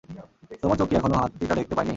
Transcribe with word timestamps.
তোমার 0.61 0.77
চোখ 0.77 0.87
কী 0.89 0.95
এখনও 0.95 1.17
হাতিটা 1.21 1.55
দেখতে 1.55 1.73
পায়নি? 1.75 1.89